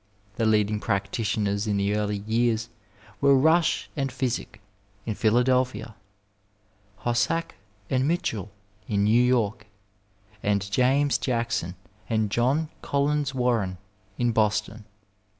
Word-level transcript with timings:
The 0.37 0.47
leading 0.47 0.79
practitioners 0.79 1.67
in 1.67 1.77
the 1.77 1.93
early 1.93 2.23
years 2.25 2.69
were 3.21 3.37
Rush 3.37 3.87
and 3.95 4.11
Physick, 4.11 4.59
in 5.05 5.13
Philadelphia; 5.13 5.93
Hosack 7.05 7.51
and 7.87 8.05
Mitchill, 8.09 8.49
in 8.87 9.03
New 9.03 9.21
York; 9.23 9.67
and 10.41 10.67
James 10.71 11.19
Jackson 11.19 11.75
and 12.09 12.31
John 12.31 12.69
Collins 12.81 13.35
Warren, 13.35 13.77
in 14.17 14.31
Boston. 14.31 14.85